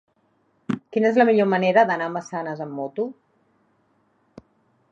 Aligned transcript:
Quina 0.95 1.09
és 1.09 1.19
la 1.21 1.25
millor 1.29 1.49
manera 1.51 1.83
d'anar 1.91 2.07
a 2.11 2.13
Massanes 2.15 2.63
amb 2.65 2.75
moto? 2.79 3.07